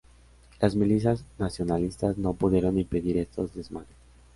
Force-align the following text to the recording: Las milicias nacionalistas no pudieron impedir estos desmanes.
Las 0.59 0.73
milicias 0.75 1.23
nacionalistas 1.37 2.17
no 2.17 2.33
pudieron 2.33 2.79
impedir 2.79 3.17
estos 3.19 3.53
desmanes. 3.53 3.91